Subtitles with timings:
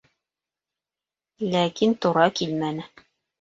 [1.51, 2.89] Ләкин тура килмәне.